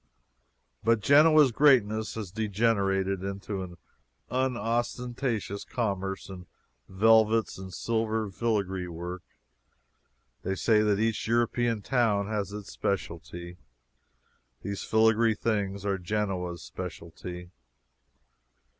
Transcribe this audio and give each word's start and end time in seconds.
But 0.83 0.99
Genoa's 0.99 1.51
greatness 1.51 2.15
has 2.15 2.31
degenerated 2.31 3.23
into 3.23 3.61
an 3.61 3.77
unostentatious 4.31 5.63
commerce 5.63 6.27
in 6.27 6.47
velvets 6.89 7.59
and 7.59 7.71
silver 7.71 8.31
filagree 8.31 8.87
work. 8.87 9.21
They 10.41 10.55
say 10.55 10.81
that 10.81 10.99
each 10.99 11.27
European 11.27 11.83
town 11.83 12.25
has 12.25 12.51
its 12.51 12.71
specialty. 12.71 13.57
These 14.63 14.81
filagree 14.83 15.35
things 15.37 15.85
are 15.85 15.99
Genoa's 15.99 16.63
specialty. 16.63 17.51